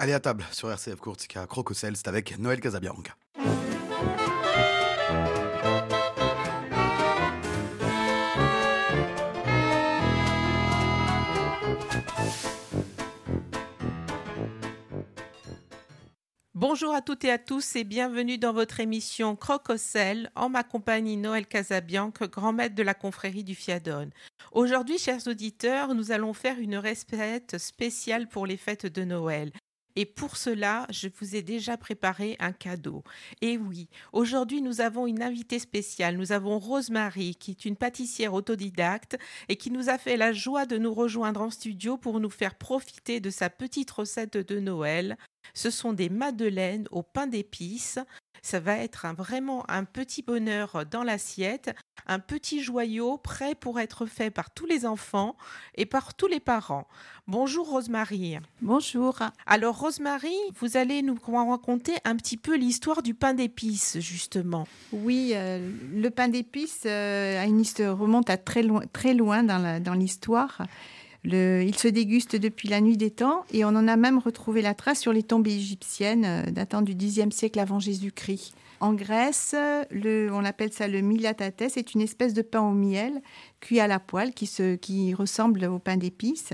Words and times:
Allez 0.00 0.12
à 0.12 0.18
table 0.18 0.44
sur 0.50 0.68
RCF 0.72 0.96
Courtica 0.96 1.46
Crococel, 1.46 1.96
c'est 1.96 2.08
avec 2.08 2.36
Noël 2.40 2.60
Casabianca. 2.60 3.14
Bonjour 16.56 16.92
à 16.92 17.00
toutes 17.00 17.24
et 17.24 17.30
à 17.30 17.38
tous 17.38 17.76
et 17.76 17.84
bienvenue 17.84 18.36
dans 18.36 18.52
votre 18.52 18.80
émission 18.80 19.36
Crococel 19.36 20.28
en 20.34 20.48
ma 20.48 20.64
compagnie 20.64 21.16
Noël 21.16 21.46
Casabianque, 21.46 22.24
grand 22.30 22.52
maître 22.52 22.74
de 22.74 22.82
la 22.82 22.94
confrérie 22.94 23.44
du 23.44 23.54
Fiadone. 23.54 24.10
Aujourd'hui, 24.50 24.98
chers 24.98 25.28
auditeurs, 25.28 25.94
nous 25.94 26.10
allons 26.10 26.32
faire 26.32 26.58
une 26.58 26.78
recette 26.78 27.58
spéciale 27.58 28.26
pour 28.26 28.44
les 28.44 28.56
fêtes 28.56 28.86
de 28.86 29.04
Noël. 29.04 29.52
Et 29.96 30.06
pour 30.06 30.36
cela, 30.36 30.86
je 30.90 31.08
vous 31.20 31.36
ai 31.36 31.42
déjà 31.42 31.76
préparé 31.76 32.36
un 32.40 32.52
cadeau. 32.52 33.04
Et 33.40 33.56
oui, 33.56 33.88
aujourd'hui, 34.12 34.60
nous 34.60 34.80
avons 34.80 35.06
une 35.06 35.22
invitée 35.22 35.58
spéciale. 35.58 36.16
Nous 36.16 36.32
avons 36.32 36.58
Rosemary, 36.58 37.36
qui 37.36 37.52
est 37.52 37.64
une 37.64 37.76
pâtissière 37.76 38.34
autodidacte 38.34 39.16
et 39.48 39.56
qui 39.56 39.70
nous 39.70 39.88
a 39.88 39.98
fait 39.98 40.16
la 40.16 40.32
joie 40.32 40.66
de 40.66 40.78
nous 40.78 40.92
rejoindre 40.92 41.42
en 41.42 41.50
studio 41.50 41.96
pour 41.96 42.18
nous 42.18 42.30
faire 42.30 42.56
profiter 42.56 43.20
de 43.20 43.30
sa 43.30 43.50
petite 43.50 43.90
recette 43.90 44.36
de 44.36 44.58
Noël. 44.58 45.16
Ce 45.52 45.70
sont 45.70 45.92
des 45.92 46.08
madeleines 46.08 46.88
au 46.90 47.02
pain 47.02 47.26
d'épices. 47.26 47.98
Ça 48.44 48.60
va 48.60 48.76
être 48.76 49.06
un, 49.06 49.14
vraiment 49.14 49.64
un 49.70 49.84
petit 49.84 50.20
bonheur 50.20 50.84
dans 50.90 51.02
l'assiette, 51.02 51.74
un 52.06 52.18
petit 52.18 52.62
joyau 52.62 53.16
prêt 53.16 53.54
pour 53.54 53.80
être 53.80 54.04
fait 54.04 54.30
par 54.30 54.50
tous 54.50 54.66
les 54.66 54.84
enfants 54.84 55.34
et 55.76 55.86
par 55.86 56.12
tous 56.12 56.26
les 56.26 56.40
parents. 56.40 56.86
Bonjour 57.26 57.66
Rosemary. 57.70 58.36
Bonjour. 58.60 59.18
Alors 59.46 59.78
Rosemary, 59.78 60.36
vous 60.60 60.76
allez 60.76 61.00
nous 61.00 61.16
raconter 61.26 61.94
un 62.04 62.16
petit 62.16 62.36
peu 62.36 62.54
l'histoire 62.54 63.02
du 63.02 63.14
pain 63.14 63.32
d'épices 63.32 63.98
justement. 64.00 64.68
Oui, 64.92 65.30
euh, 65.32 65.66
le 65.94 66.10
pain 66.10 66.28
d'épices 66.28 66.82
euh, 66.84 67.40
a 67.40 67.46
une 67.46 67.62
histoire, 67.62 67.96
remonte 67.96 68.28
à 68.28 68.36
très 68.36 68.62
loin, 68.62 68.82
très 68.92 69.14
loin 69.14 69.42
dans 69.42 69.94
l'histoire. 69.94 70.60
Il 71.24 71.74
se 71.76 71.88
déguste 71.88 72.36
depuis 72.36 72.68
la 72.68 72.80
nuit 72.80 72.96
des 72.96 73.10
temps 73.10 73.44
et 73.52 73.64
on 73.64 73.68
en 73.68 73.88
a 73.88 73.96
même 73.96 74.18
retrouvé 74.18 74.62
la 74.62 74.74
trace 74.74 75.00
sur 75.00 75.12
les 75.12 75.22
tombes 75.22 75.46
égyptiennes 75.46 76.24
euh, 76.24 76.50
datant 76.50 76.82
du 76.82 76.94
Xe 76.94 77.30
siècle 77.30 77.58
avant 77.58 77.78
Jésus-Christ. 77.78 78.54
En 78.80 78.92
Grèce, 78.92 79.54
le, 79.90 80.28
on 80.32 80.44
appelle 80.44 80.72
ça 80.72 80.88
le 80.88 81.00
milatates, 81.00 81.64
c'est 81.70 81.94
une 81.94 82.02
espèce 82.02 82.34
de 82.34 82.42
pain 82.42 82.60
au 82.60 82.72
miel 82.72 83.22
cuit 83.60 83.80
à 83.80 83.86
la 83.86 83.98
poêle 83.98 84.34
qui, 84.34 84.46
se, 84.46 84.74
qui 84.74 85.14
ressemble 85.14 85.64
au 85.64 85.78
pain 85.78 85.96
d'épices. 85.96 86.52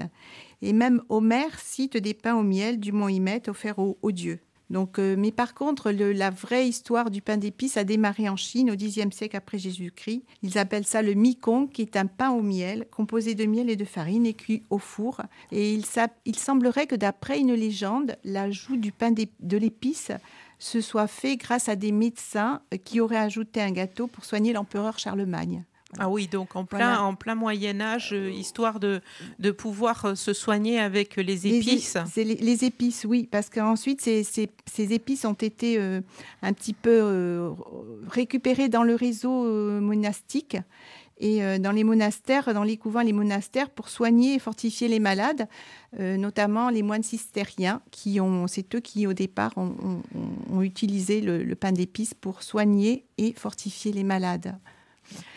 Et 0.62 0.72
même 0.72 1.02
Homère 1.08 1.58
cite 1.58 1.96
des 1.96 2.14
pains 2.14 2.36
au 2.36 2.42
miel 2.42 2.78
du 2.78 2.92
mont 2.92 3.08
Hymette 3.08 3.48
offerts 3.48 3.78
aux, 3.78 4.12
dieux. 4.12 4.38
Donc, 4.70 5.00
euh, 5.00 5.16
mais 5.18 5.32
par 5.32 5.54
contre, 5.54 5.90
la 5.90 6.30
vraie 6.30 6.68
histoire 6.68 7.10
du 7.10 7.20
pain 7.20 7.36
d'épices 7.36 7.76
a 7.76 7.84
démarré 7.84 8.28
en 8.28 8.36
Chine 8.36 8.70
au 8.70 8.76
Xe 8.76 9.00
siècle 9.10 9.36
après 9.36 9.58
Jésus-Christ. 9.58 10.22
Ils 10.42 10.58
appellent 10.58 10.86
ça 10.86 11.02
le 11.02 11.14
mikong, 11.14 11.68
qui 11.70 11.82
est 11.82 11.96
un 11.96 12.06
pain 12.06 12.30
au 12.30 12.40
miel 12.40 12.86
composé 12.90 13.34
de 13.34 13.44
miel 13.46 13.68
et 13.68 13.76
de 13.76 13.84
farine 13.84 14.26
et 14.26 14.34
cuit 14.34 14.62
au 14.70 14.78
four. 14.78 15.22
Et 15.50 15.74
il, 15.74 16.36
semblerait 16.36 16.86
que 16.86 16.94
d'après 16.94 17.40
une 17.40 17.54
légende, 17.54 18.16
l'ajout 18.24 18.76
du 18.76 18.92
pain 18.92 19.10
de 19.10 19.56
l'épice 19.56 20.12
se 20.60 20.80
soit 20.80 21.08
fait 21.08 21.36
grâce 21.36 21.68
à 21.68 21.74
des 21.74 21.90
médecins 21.90 22.62
qui 22.84 23.00
auraient 23.00 23.16
ajouté 23.16 23.60
un 23.60 23.72
gâteau 23.72 24.06
pour 24.06 24.24
soigner 24.24 24.52
l'empereur 24.52 24.98
Charlemagne. 24.98 25.64
Ah 25.98 26.08
oui, 26.08 26.28
donc 26.28 26.54
en 26.54 26.64
plein, 26.64 27.00
en 27.00 27.14
plein 27.14 27.34
Moyen 27.34 27.80
Âge, 27.80 28.10
euh, 28.12 28.30
histoire 28.30 28.78
de, 28.78 29.00
de 29.40 29.50
pouvoir 29.50 30.04
euh, 30.04 30.14
se 30.14 30.32
soigner 30.32 30.78
avec 30.78 31.16
les 31.16 31.48
épices. 31.48 31.96
Les, 32.16 32.64
épices, 32.64 33.04
oui, 33.04 33.28
parce 33.30 33.50
qu'ensuite 33.50 34.00
ces, 34.00 34.22
ces, 34.22 34.50
ces, 34.70 34.92
épices 34.92 35.24
ont 35.24 35.34
été 35.34 35.78
euh, 35.78 36.00
un 36.42 36.52
petit 36.52 36.74
peu 36.74 37.50
récupérées 38.08 38.68
dans 38.68 38.84
le 38.84 38.94
réseau 38.94 39.44
monastique 39.80 40.56
et 41.18 41.58
dans 41.58 41.72
les 41.72 41.84
monastères, 41.84 42.54
dans 42.54 42.62
les 42.62 42.76
couvents, 42.76 43.02
les 43.02 43.12
monastères, 43.12 43.68
pour 43.68 43.88
soigner 43.88 44.36
et 44.36 44.38
fortifier 44.38 44.88
les 44.88 45.00
malades, 45.00 45.48
notamment 45.98 46.70
les 46.70 46.82
moines 46.82 47.02
cistériens, 47.02 47.82
qui 47.90 48.20
ont, 48.20 48.46
c'est 48.46 48.74
eux 48.74 48.80
qui 48.80 49.06
au 49.06 49.12
départ 49.12 49.52
ont, 49.56 50.02
ont, 50.50 50.62
utilisé 50.62 51.20
le, 51.20 51.42
le 51.42 51.54
pain 51.54 51.72
d'épices 51.72 52.14
pour 52.14 52.42
soigner 52.42 53.04
et 53.18 53.34
fortifier 53.34 53.92
les 53.92 54.04
malades. 54.04 54.58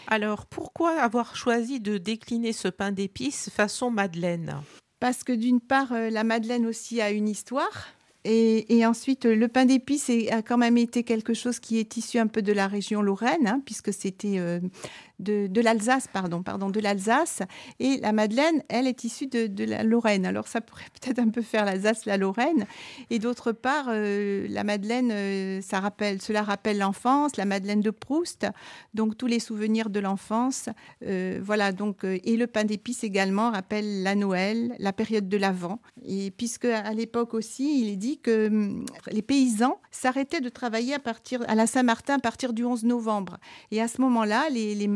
Alors, 0.08 0.46
pourquoi 0.46 1.00
avoir 1.00 1.36
choisi 1.36 1.80
de 1.80 1.98
décliner 1.98 2.54
ce 2.54 2.68
pain 2.68 2.92
d'épices 2.92 3.50
façon 3.50 3.90
madeleine? 3.90 4.62
Parce 5.00 5.24
que 5.24 5.34
d'une 5.34 5.62
part, 5.62 5.92
euh, 5.92 6.10
la 6.10 6.24
madeleine 6.24 6.66
aussi 6.66 7.02
a 7.02 7.12
une 7.12 7.28
histoire. 7.28 7.88
Et, 8.26 8.86
ensuite, 8.86 9.26
le 9.26 9.48
pain 9.50 9.66
d'épices 9.66 10.10
a 10.32 10.42
quand 10.42 10.58
même 10.58 10.78
été 10.78 11.04
quelque 11.04 11.34
chose 11.34 11.60
qui 11.60 11.78
est 11.78 11.98
issu 11.98 12.20
un 12.20 12.28
peu 12.28 12.42
de 12.42 12.54
la 12.54 12.68
région 12.68 13.02
Lorraine, 13.02 13.48
hein, 13.48 13.62
puisque 13.66 13.92
c'était 13.92 14.40
euh, 14.40 14.62
de, 15.24 15.62
l'Alsace, 15.62 16.08
pardon, 16.12 16.44
pardon, 16.44 16.70
de 16.70 16.80
l'Alsace. 16.80 17.42
Et 17.80 17.98
la 17.98 18.12
Madeleine, 18.12 18.62
elle 18.70 18.88
est 18.88 19.04
issue 19.04 19.28
de, 19.28 19.64
la 19.64 19.84
Lorraine. 19.84 20.26
Alors 20.26 20.48
ça 20.48 20.62
pourrait 20.62 20.86
peut-être 21.02 21.20
un 21.20 21.30
peu 21.30 21.42
faire 21.42 21.66
l'Alsace, 21.66 22.06
la 22.06 22.18
Lorraine. 22.18 22.66
Et 23.10 23.20
d'autre 23.20 23.52
part, 23.52 23.86
euh, 23.90 24.46
la 24.50 24.64
Madeleine, 24.64 25.10
euh, 25.12 25.62
ça 25.62 25.80
rappelle, 25.80 26.22
cela 26.22 26.44
rappelle 26.44 26.78
l'enfance, 26.78 27.38
la 27.38 27.46
Madeleine 27.46 27.82
de 27.82 27.92
Proust, 27.92 28.46
donc 28.94 29.18
tous 29.18 29.28
les 29.28 29.40
souvenirs 29.40 29.90
de 29.90 30.00
l'enfance. 30.00 30.70
Euh, 31.06 31.40
voilà, 31.42 31.72
donc 31.72 32.04
et 32.04 32.38
le 32.38 32.48
pain 32.48 32.66
d'épices 32.66 33.04
également 33.04 33.52
rappelle 33.52 34.04
la 34.04 34.16
Noël, 34.16 34.76
la 34.80 34.94
période 34.94 35.30
de 35.30 35.38
l'Avent. 35.38 35.80
Et 36.06 36.32
puisque 36.32 36.66
à 36.66 36.94
l'époque 36.94 37.34
aussi, 37.34 37.82
il 37.82 37.90
est 37.90 37.96
dit 37.96 38.20
que 38.20 38.48
hum, 38.48 38.86
les 39.12 39.22
paysans 39.22 39.80
s'arrêtaient 39.92 40.42
de 40.42 40.50
travailler 40.50 40.94
à 40.94 41.00
partir 41.00 41.42
à 41.48 41.56
la 41.56 41.68
Saint-Martin 41.68 42.16
à 42.16 42.20
partir 42.20 42.54
du 42.54 42.66
11 42.66 42.84
novembre. 42.84 43.38
Et 43.72 43.82
à 43.82 43.88
ce 43.88 44.02
moment-là, 44.02 44.50
les 44.50 44.74
les, 44.76 44.88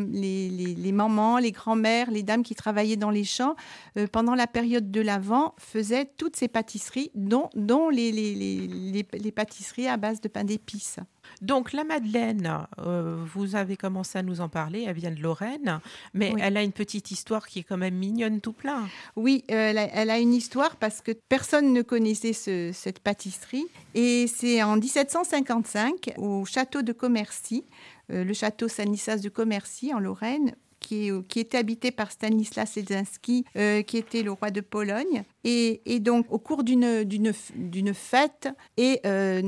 mamans, 0.92 1.38
les 1.38 1.52
grands-mères, 1.52 2.12
les 2.12 2.24
dames 2.24 2.44
qui 2.44 2.56
travaillaient 2.56 2.96
dans 2.96 3.10
les 3.10 3.24
champs 3.24 3.56
euh, 3.98 4.08
pendant 4.08 4.36
la 4.36 4.48
période 4.48 4.92
de 4.92 5.02
l'Avent 5.02 5.54
faisaient 5.58 6.10
toutes 6.18 6.36
ces 6.36 6.48
pâtisseries, 6.48 7.12
dont, 7.16 7.50
dont 7.56 7.90
les, 7.90 8.12
les, 8.12 9.32
pâtisseries 9.32 9.88
à 9.88 9.98
base 9.98 10.22
de 10.22 10.28
pain 10.28 10.44
d'épices. 10.44 11.00
Donc 11.42 11.74
la 11.74 11.84
Madeleine, 11.84 12.66
euh, 12.80 13.24
vous 13.34 13.56
avez 13.56 13.78
commencé 13.78 14.18
à 14.18 14.24
nous 14.24 14.42
en 14.42 14.50
parler, 14.50 14.86
elle 14.88 14.96
vient 14.96 15.12
de 15.12 15.22
Lorraine, 15.22 15.80
mais 16.14 16.34
elle 16.40 16.58
a 16.58 16.64
une 16.64 16.72
petite 16.72 17.12
histoire 17.12 17.48
qui 17.48 17.60
est 17.60 17.64
quand 17.64 17.78
même 17.78 17.96
mignonne 17.96 18.42
tout 18.42 18.54
plein. 18.54 18.88
Oui, 19.16 19.44
euh, 19.52 19.74
elle, 19.94 20.10
a, 20.10 20.20
une 20.20 20.34
histoire 20.34 20.78
parce 20.78 21.02
que 21.02 21.12
personne 21.12 21.74
ne 21.74 21.82
connaissait 21.82 22.34
cette 22.74 23.00
pâtisserie. 23.00 23.66
Et 23.94 24.28
c'est 24.28 24.64
en 24.64 24.78
1755, 24.78 26.14
au 26.18 26.46
château 26.46 26.82
de 26.82 26.94
Commercy, 26.94 27.66
le 28.10 28.34
château 28.34 28.68
Stanislas 28.68 29.22
de 29.22 29.30
Commercy 29.30 29.94
en 29.94 30.00
Lorraine, 30.00 30.56
qui, 30.80 31.40
était 31.40 31.58
habité 31.58 31.92
par 31.92 32.12
Stanislas 32.12 32.78
Elzinski, 32.78 33.46
euh, 33.56 33.82
qui 33.82 33.98
était 33.98 34.24
le 34.24 34.32
roi 34.32 34.52
de 34.52 34.62
Pologne. 34.62 35.24
Et, 35.44 36.00
donc, 36.00 36.26
au 36.30 36.40
cours 36.40 36.64
d'une 36.64 37.94
fête, 37.94 38.50
et 38.76 39.00
euh, 39.06 39.42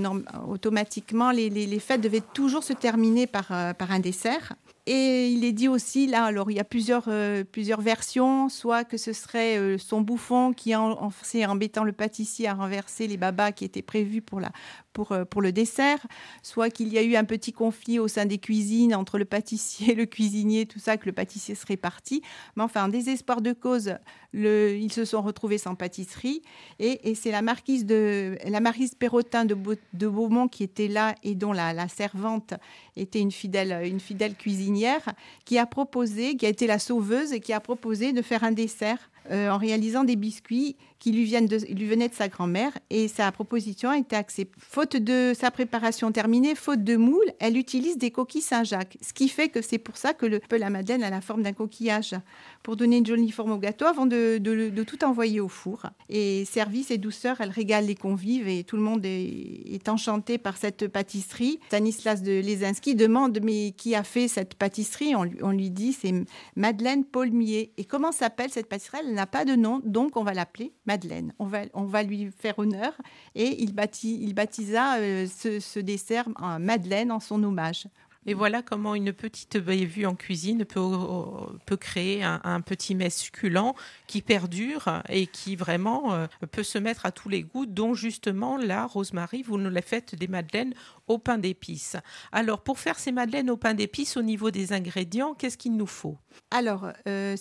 automatiquement, 0.47 1.31
les, 1.31 1.79
fêtes 1.79 2.01
devaient 2.01 2.23
toujours 2.33 2.63
se 2.63 2.73
terminer 2.73 3.27
par 3.27 3.51
un 3.51 3.99
dessert. 3.99 4.55
Et 4.91 5.29
il 5.29 5.45
est 5.45 5.51
dit 5.51 5.67
aussi, 5.67 6.07
là, 6.07 6.23
alors 6.23 6.49
il 6.49 6.57
y 6.57 6.59
a 6.59 6.63
plusieurs, 6.63 7.03
euh, 7.09 7.43
versions, 7.77 8.49
soit 8.49 8.83
que 8.83 8.97
ce 8.97 9.13
serait 9.13 9.55
euh, 9.59 9.77
son 9.77 10.01
bouffon 10.01 10.51
qui, 10.51 10.75
en, 10.75 10.93
en, 10.93 11.11
embêtant 11.47 11.83
le 11.83 11.91
pâtissier, 11.91 12.47
a 12.47 12.55
renversé 12.55 13.05
les 13.05 13.15
babas 13.15 13.51
qui 13.51 13.65
étaient 13.65 13.83
prévus 13.83 14.23
pour, 14.23 14.39
la, 14.39 14.51
pour, 14.93 15.11
euh, 15.11 15.25
pour 15.25 15.41
le 15.41 15.51
dessert, 15.51 16.05
soit 16.43 16.69
qu'il 16.69 16.89
y 16.89 16.97
a 16.97 17.03
eu 17.03 17.15
un 17.15 17.23
petit 17.23 17.53
conflit 17.53 17.99
au 17.99 18.07
sein 18.07 18.25
des 18.25 18.37
cuisines 18.37 18.95
entre 18.95 19.17
le 19.17 19.25
pâtissier, 19.25 19.95
le 19.95 20.05
cuisinier, 20.05 20.65
tout 20.65 20.79
ça, 20.79 20.97
que 20.97 21.05
le 21.05 21.11
pâtissier 21.11 21.55
serait 21.55 21.77
parti. 21.77 22.21
Mais 22.55 22.63
enfin, 22.63 22.85
en 22.85 22.87
désespoir 22.87 23.41
de 23.41 23.53
cause, 23.53 23.95
ils 24.33 24.91
se 24.91 25.05
sont 25.05 25.21
retrouvés 25.21 25.57
sans 25.57 25.75
pâtisserie. 25.75 26.41
Et, 26.79 27.09
et 27.09 27.15
c'est 27.15 27.31
la 27.31 27.41
marquise 27.41 27.85
de 27.85 28.37
la 28.45 28.59
marquise 28.59 28.95
Perrotin 28.95 29.45
de, 29.45 29.55
de 29.93 30.07
Beaumont 30.07 30.47
qui 30.47 30.63
était 30.63 30.87
là 30.87 31.15
et 31.23 31.35
dont 31.35 31.53
la, 31.53 31.73
la 31.73 31.87
servante 31.87 32.53
était 32.95 33.19
une 33.19 33.31
fidèle, 33.31 33.85
une 33.85 33.99
fidèle 33.99 34.35
cuisinière 34.35 35.13
qui 35.45 35.57
a 35.57 35.65
proposé, 35.65 36.35
qui 36.35 36.45
a 36.45 36.49
été 36.49 36.67
la 36.67 36.79
sauveuse 36.79 37.33
et 37.33 37.39
qui 37.39 37.53
a 37.53 37.59
proposé 37.59 38.13
de 38.13 38.21
faire 38.21 38.43
un 38.43 38.51
dessert 38.51 39.09
euh, 39.31 39.49
en 39.49 39.57
réalisant 39.57 40.03
des 40.03 40.15
biscuits 40.15 40.75
qui 40.99 41.11
lui, 41.11 41.23
viennent 41.23 41.47
lui 41.47 41.85
venaient 41.85 42.09
de 42.09 42.13
sa 42.13 42.27
grand-mère 42.27 42.77
et 42.89 43.07
sa 43.07 43.31
proposition 43.31 43.89
a 43.89 43.97
été 43.97 44.15
acceptée. 44.15 44.51
Faute 44.59 44.97
de 44.97 45.33
sa 45.33 45.49
préparation 45.49 46.11
terminée, 46.11 46.55
faute 46.55 46.83
de 46.83 46.97
moule, 46.97 47.25
elle 47.39 47.57
utilise 47.57 47.97
des 47.97 48.11
coquilles 48.11 48.41
Saint-Jacques, 48.41 48.97
ce 49.01 49.13
qui 49.13 49.29
fait 49.29 49.49
que 49.49 49.61
c'est 49.61 49.77
pour 49.77 49.97
ça 49.97 50.13
que 50.13 50.25
le, 50.25 50.41
la 50.51 50.69
madeleine 50.69 51.03
a 51.03 51.09
la 51.09 51.21
forme 51.21 51.43
d'un 51.43 51.53
coquillage, 51.53 52.15
pour 52.63 52.75
donner 52.75 52.97
une 52.97 53.05
jolie 53.05 53.31
forme 53.31 53.51
au 53.51 53.57
gâteau 53.57 53.85
avant 53.85 54.05
de, 54.05 54.37
de, 54.37 54.83
tout 54.83 55.03
envoyer 55.03 55.39
au 55.39 55.47
four. 55.47 55.83
Et 56.09 56.45
service 56.45 56.91
et 56.91 56.97
douceur, 56.97 57.39
elle 57.39 57.49
régale 57.49 57.85
les 57.85 57.95
convives 57.95 58.47
et 58.47 58.63
tout 58.63 58.75
le 58.75 58.81
monde 58.81 59.05
est, 59.05 59.87
enchanté 59.87 60.37
par 60.37 60.57
cette 60.57 60.87
pâtisserie. 60.87 61.59
Stanislas 61.67 62.21
de 62.21 62.31
Lesinski 62.31 62.95
demande 62.95 63.39
mais 63.41 63.71
qui 63.71 63.95
a 63.95 64.03
fait 64.03 64.27
cette 64.27 64.55
pâtisserie? 64.55 65.15
On, 65.15 65.29
on 65.41 65.51
lui 65.51 65.69
dit 65.69 65.93
c'est 65.93 66.13
Madeleine 66.55 67.05
Paulmier. 67.05 67.71
Et 67.77 67.85
comment 67.85 68.11
s'appelle 68.11 68.49
cette 68.49 68.67
pâtisserie? 68.67 68.99
N'a 69.13 69.25
pas 69.25 69.45
de 69.45 69.55
nom, 69.55 69.81
donc 69.83 70.17
on 70.17 70.23
va 70.23 70.33
l'appeler 70.33 70.73
Madeleine. 70.85 71.33
On 71.39 71.45
va, 71.45 71.61
on 71.73 71.83
va 71.83 72.03
lui 72.03 72.31
faire 72.37 72.57
honneur 72.59 72.93
et 73.35 73.61
il, 73.63 73.73
il 74.03 74.33
baptisa 74.33 74.97
euh, 74.97 75.27
ce, 75.27 75.59
ce, 75.59 75.79
dessert 75.79 76.27
Madeleine 76.59 77.11
en 77.11 77.19
son 77.19 77.43
hommage. 77.43 77.87
Et 78.25 78.33
voilà 78.33 78.61
comment 78.61 78.95
une 78.95 79.13
petite 79.13 79.57
vue 79.57 80.05
en 80.05 80.15
cuisine 80.15 80.65
peut, 80.65 80.91
peut 81.65 81.77
créer 81.77 82.21
un, 82.23 82.61
petit 82.61 82.93
mets 82.93 83.09
succulent 83.09 83.75
qui 84.07 84.21
perdure 84.21 85.01
et 85.07 85.25
qui 85.25 85.55
vraiment 85.55 86.13
euh, 86.13 86.27
peut 86.51 86.63
se 86.63 86.77
mettre 86.77 87.05
à 87.05 87.11
tous 87.11 87.29
les 87.29 87.43
goûts, 87.43 87.65
dont 87.65 87.93
justement 87.93 88.57
là, 88.57 88.85
Rosemary, 88.85 89.41
vous 89.41 89.57
nous 89.57 89.69
la 89.69 89.81
faites 89.81 90.15
des 90.15 90.27
madeleines 90.27 90.73
au 91.07 91.17
pain 91.17 91.37
d'épices. 91.37 91.95
Alors, 92.31 92.61
pour 92.61 92.79
faire 92.79 92.99
ces 92.99 93.11
madeleines 93.11 93.49
au 93.49 93.57
pain 93.57 93.73
d'épices, 93.73 94.17
au 94.17 94.21
niveau 94.21 94.51
des 94.51 94.73
ingrédients, 94.73 95.33
qu'est-ce 95.33 95.57
qu'il 95.57 95.75
nous 95.75 95.87
faut? 95.87 96.17
Alors, 96.51 96.91
euh, 97.07 97.35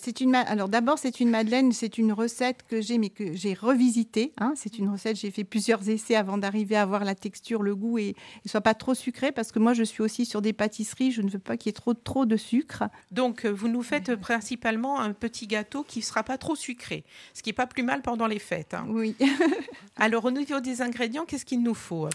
alors 0.47 0.69
d'abord, 0.69 0.97
c'est 0.97 1.19
une 1.19 1.29
madeleine, 1.29 1.71
c'est 1.71 1.97
une 1.97 2.11
recette 2.11 2.63
que 2.67 2.81
j'ai, 2.81 2.97
mais 2.97 3.09
que 3.09 3.33
j'ai 3.33 3.53
revisitée. 3.53 4.33
Hein. 4.37 4.53
C'est 4.55 4.77
une 4.77 4.89
recette, 4.89 5.17
j'ai 5.17 5.31
fait 5.31 5.43
plusieurs 5.43 5.87
essais 5.89 6.15
avant 6.15 6.37
d'arriver 6.37 6.75
à 6.75 6.81
avoir 6.81 7.05
la 7.05 7.15
texture, 7.15 7.63
le 7.63 7.75
goût 7.75 7.97
et 7.97 8.15
ne 8.43 8.49
soit 8.49 8.61
pas 8.61 8.73
trop 8.73 8.93
sucré, 8.93 9.31
parce 9.31 9.51
que 9.51 9.59
moi, 9.59 9.73
je 9.73 9.83
suis 9.83 10.01
aussi 10.01 10.25
sur 10.25 10.41
des 10.41 10.53
je 10.69 11.21
ne 11.21 11.29
veux 11.29 11.39
pas 11.39 11.57
qu'il 11.57 11.69
y 11.69 11.71
ait 11.71 11.73
trop, 11.73 11.93
trop 11.93 12.25
de 12.25 12.37
sucre. 12.37 12.83
Donc, 13.11 13.45
euh, 13.45 13.49
vous 13.49 13.67
nous 13.67 13.83
faites 13.83 14.15
principalement 14.15 14.99
un 14.99 15.13
petit 15.13 15.47
gâteau 15.47 15.83
qui 15.83 15.99
ne 15.99 16.03
sera 16.03 16.23
pas 16.23 16.37
trop 16.37 16.55
sucré, 16.55 17.03
ce 17.33 17.41
qui 17.41 17.49
n'est 17.49 17.53
pas 17.53 17.67
plus 17.67 17.83
mal 17.83 18.01
pendant 18.01 18.27
les 18.27 18.39
fêtes. 18.39 18.73
Hein. 18.73 18.85
Oui. 18.89 19.15
alors, 19.95 20.25
au 20.25 20.31
niveau 20.31 20.59
des 20.59 20.81
ingrédients, 20.81 21.25
qu'est-ce 21.25 21.45
qu'il 21.45 21.63
nous 21.63 21.73
faut? 21.73 22.09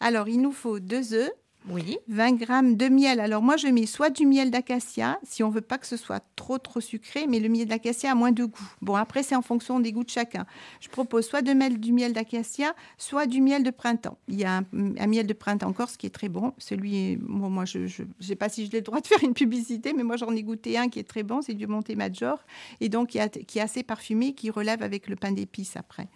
Alors, 0.00 0.28
il 0.28 0.40
nous 0.40 0.52
faut 0.52 0.80
deux 0.80 1.14
œufs, 1.14 1.32
oui. 1.70 1.98
20 2.08 2.32
grammes 2.32 2.76
de 2.76 2.88
miel. 2.88 3.20
Alors 3.20 3.42
moi, 3.42 3.56
je 3.56 3.68
mets 3.68 3.86
soit 3.86 4.10
du 4.10 4.26
miel 4.26 4.50
d'acacia, 4.50 5.18
si 5.22 5.42
on 5.42 5.48
veut 5.48 5.62
pas 5.62 5.78
que 5.78 5.86
ce 5.86 5.96
soit 5.96 6.22
trop 6.36 6.58
trop 6.58 6.80
sucré, 6.80 7.26
mais 7.26 7.40
le 7.40 7.48
miel 7.48 7.66
d'acacia 7.66 8.10
a 8.10 8.14
moins 8.14 8.32
de 8.32 8.44
goût. 8.44 8.74
Bon, 8.82 8.94
après, 8.96 9.22
c'est 9.22 9.34
en 9.34 9.42
fonction 9.42 9.80
des 9.80 9.92
goûts 9.92 10.04
de 10.04 10.10
chacun. 10.10 10.44
Je 10.80 10.88
propose 10.88 11.26
soit 11.26 11.42
de 11.42 11.52
mettre 11.52 11.78
du 11.78 11.92
miel 11.92 12.12
d'acacia, 12.12 12.74
soit 12.98 13.26
du 13.26 13.40
miel 13.40 13.62
de 13.62 13.70
printemps. 13.70 14.18
Il 14.28 14.38
y 14.38 14.44
a 14.44 14.58
un, 14.58 15.06
miel 15.06 15.26
de 15.26 15.32
printemps 15.32 15.68
encore, 15.68 15.88
ce 15.88 15.96
qui 15.96 16.06
est 16.06 16.14
très 16.14 16.28
bon. 16.28 16.52
Celui, 16.58 17.16
moi, 17.16 17.64
je 17.64 17.78
ne 17.78 17.88
sais 18.20 18.36
pas 18.36 18.48
si 18.48 18.66
je 18.66 18.70
l'ai 18.70 18.78
le 18.78 18.84
droit 18.84 19.00
de 19.00 19.06
faire 19.06 19.22
une 19.22 19.34
publicité, 19.34 19.94
mais 19.94 20.02
moi, 20.02 20.16
j'en 20.16 20.34
ai 20.34 20.42
goûté 20.42 20.76
un 20.76 20.88
qui 20.88 20.98
est 20.98 21.08
très 21.08 21.22
bon, 21.22 21.40
c'est 21.40 21.54
du 21.54 21.66
Monte 21.66 21.90
Major, 21.90 22.44
et 22.80 22.88
donc 22.88 23.08
qui, 23.10 23.18
qui 23.46 23.58
est 23.58 23.62
assez 23.62 23.82
parfumé, 23.82 24.34
qui 24.34 24.50
relève 24.50 24.82
avec 24.82 25.08
le 25.08 25.16
pain 25.16 25.32
d'épices 25.32 25.76
après. 25.76 26.08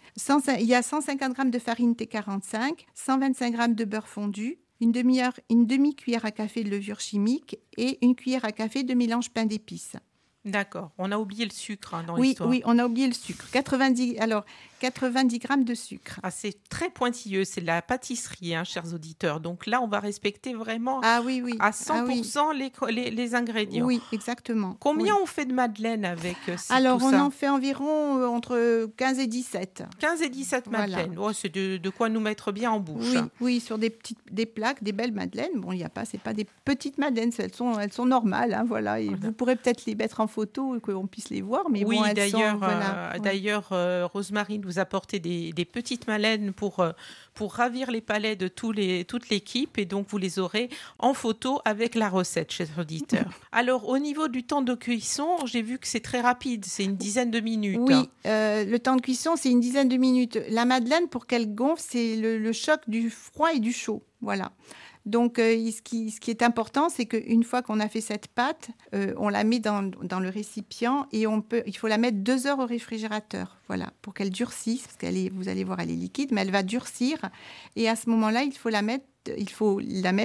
il 0.61 0.67
y 0.67 0.75
a 0.75 0.83
150 0.83 1.33
grammes 1.33 1.51
de 1.51 1.59
farine 1.59 1.93
T45, 1.93 2.87
125 2.95 3.53
grammes 3.53 3.75
de 3.75 3.85
beurre 3.85 4.09
fondu, 4.09 4.59
une 4.81 4.93
demi-heure, 4.93 5.35
une 5.51 5.67
demi-cuillère 5.67 6.25
à 6.25 6.31
café 6.31 6.65
de 6.65 6.71
levure 6.71 7.01
chimique 7.01 7.59
et 7.77 7.99
une 8.05 8.15
cuillère 8.15 8.45
à 8.45 8.53
café 8.53 8.83
de 8.83 8.95
mélange 8.95 9.31
pain 9.31 9.45
d'épices. 9.45 9.97
D'accord. 10.45 10.91
On 10.99 11.13
a 11.13 11.19
oublié 11.19 11.45
le 11.45 11.51
sucre 11.51 11.95
hein, 11.95 12.05
dans 12.07 12.17
oui, 12.17 12.29
l'histoire. 12.29 12.49
Oui, 12.49 12.63
on 12.65 12.79
a 12.79 12.87
oublié 12.87 13.07
le 13.07 13.13
sucre. 13.13 13.47
90, 13.51 14.19
alors, 14.19 14.45
90 14.79 15.39
grammes 15.39 15.65
de 15.65 15.75
sucre. 15.75 16.21
Ah, 16.23 16.31
c'est 16.31 16.57
très 16.69 16.91
pointilleux, 16.91 17.45
c'est 17.45 17.61
de 17.61 17.67
la 17.67 17.83
pâtisserie, 17.83 18.55
hein, 18.55 18.65
chers 18.65 18.93
auditeurs. 18.95 19.41
Donc 19.41 19.67
là, 19.67 19.81
on 19.83 19.89
va 19.89 20.01
respecter 20.01 20.55
vraiment 20.55 21.01
ah, 21.03 21.21
oui, 21.25 21.43
oui. 21.45 21.57
à 21.61 21.71
100% 21.71 22.39
ah 22.81 22.91
Les, 22.91 23.11
les, 23.11 23.35
ingrédients. 23.35 23.85
Oui, 23.85 24.01
exactement. 24.13 24.77
Combien 24.81 25.15
on 25.23 25.27
fait 25.27 25.45
de 25.45 25.53
madeleine 25.53 26.05
avec 26.05 26.37
euh, 26.49 26.57
Alors, 26.71 27.03
on 27.03 27.13
en 27.15 27.31
fait 27.31 27.49
environ 27.49 28.19
euh, 28.19 28.27
entre 28.27 28.89
15 28.97 29.19
et 29.19 29.27
17. 29.27 29.85
15 29.99 30.23
et 30.23 30.29
17 30.29 30.67
madeleines. 30.69 31.17
Oh, 31.19 31.33
c'est 31.33 31.49
de, 31.49 31.91
quoi 31.91 32.09
nous 32.09 32.21
mettre 32.21 32.53
bien 32.53 32.71
en 32.71 32.81
bouche. 32.81 33.07
Oui, 33.13 33.19
oui 33.41 33.61
sur 33.61 33.79
des 33.79 33.91
petites 33.91 34.19
des 34.31 34.47
plaques, 34.47 34.83
des 34.83 34.93
belles 34.93 35.13
madeleines. 35.13 35.53
Bon, 35.57 35.73
il 35.73 35.79
n'y 35.79 35.85
a 35.85 35.89
pas, 35.89 36.05
c'est 36.05 36.21
pas 36.21 36.35
des 36.35 36.47
petites 36.65 36.99
madeleines, 36.99 37.33
elles 37.39 37.55
sont, 37.55 37.79
elles 37.79 37.93
sont 37.93 38.07
normales. 38.07 38.55
Hein, 38.55 38.65
voilà. 38.67 39.01
Et 39.01 39.09
Vous 39.09 39.33
pourrez 39.33 39.57
peut-être 39.57 39.87
les 39.87 39.95
mettre 39.95 40.21
en 40.21 40.27
photo, 40.27 40.79
qu'on 40.81 41.07
puisse 41.07 41.31
les 41.31 41.43
voir. 41.43 41.65
Mais 41.71 41.85
oui, 41.85 41.97
bon, 41.97 42.13
d'ailleurs, 42.15 42.61
euh, 42.63 43.19
d'ailleurs, 43.19 43.69
Rosemary 44.13 44.59
nous 44.69 44.79
a 44.79 44.83
apporté 44.83 45.19
des 45.19 45.39
des, 45.53 45.65
petites 45.65 46.07
malènes 46.07 46.53
pour, 46.53 46.81
euh, 46.81 46.93
pour 47.35 47.55
ravir 47.55 47.91
les 47.91 48.01
palais 48.01 48.37
de 48.37 48.49
tous 48.49 48.73
les, 48.73 49.05
toute 49.05 49.29
l'équipe. 49.29 49.79
Et 49.79 49.85
donc, 49.85 50.07
vous 50.09 50.19
les 50.19 50.39
aurez 50.39 50.69
en 50.99 51.15
photo 51.15 51.61
avec 51.65 51.95
la 51.95 52.09
recette, 52.09 52.53
chers 52.53 52.69
auditeurs. 52.79 53.31
Alors, 53.53 53.89
au 53.89 53.99
niveau 53.99 54.29
du 54.29 54.45
temps 54.45 54.63
de 54.63 54.75
cuisson, 54.75 55.29
j'ai 55.47 55.63
vu 55.63 55.79
que 55.79 55.87
c'est 55.87 56.01
très 56.01 56.21
rapide. 56.21 56.65
C'est 56.65 56.85
une 56.85 56.97
dizaine 56.97 57.31
de 57.31 57.41
minutes. 57.41 57.81
Oui, 57.81 58.09
euh, 58.27 58.65
le 58.65 58.79
temps 58.79 58.97
de 58.97 59.03
cuisson, 59.03 59.37
c'est 59.37 59.51
une 59.51 59.61
dizaine 59.61 59.89
de 59.89 59.97
minutes. 59.97 60.39
La 60.51 60.65
madeleine, 60.65 61.09
pour 61.09 61.27
qu'elle 61.27 61.55
gonfle, 61.55 61.83
c'est 61.87 62.17
le, 62.17 62.39
le 62.39 62.53
choc 62.53 62.81
du 62.89 63.11
froid 63.11 63.53
et 63.53 63.61
du 63.61 63.73
chaud. 63.73 64.03
Voilà. 64.21 64.53
Donc, 65.09 65.39
euh, 65.39 65.71
ce, 65.71 65.81
qui, 65.81 66.31
est 66.31 66.43
important, 66.43 66.91
c'est 66.91 67.07
qu'une 67.07 67.43
fois 67.43 67.63
qu'on 67.63 67.81
a 67.81 67.89
fait 67.89 68.03
cette 68.03 68.27
pâte, 68.27 68.69
euh, 68.95 69.15
on 69.17 69.31
la 69.31 69.43
met 69.43 69.59
dans, 69.59 69.81
le 69.81 70.29
récipient 70.29 71.07
et 71.13 71.27
on 71.27 71.41
peut, 71.41 71.63
il 71.67 71.75
faut 71.75 71.89
la 71.89 71.97
mettre 71.97 72.19
deux 72.19 72.47
heures 72.47 72.59
au 72.59 72.67
réfrigérateur, 72.67 73.57
voilà, 73.69 73.91
pour 74.03 74.13
qu'elle 74.13 74.29
durcisse, 74.29 74.83
parce 74.83 74.97
qu'elle 74.99 75.17
est, 75.17 75.31
vous 75.31 75.49
allez 75.49 75.65
voir, 75.65 75.81
elle 75.81 75.91
est 75.91 75.97
liquide, 75.97 76.31
mais 76.33 76.43
elle 76.43 76.51
va 76.51 76.63
durcir. 76.63 77.19
Et 77.75 77.89
à 77.89 77.97
ce 77.97 78.11
moment-là, 78.11 78.43
il 78.43 78.53
faut 78.53 78.69
la 78.69 78.83
mettre 78.83 79.07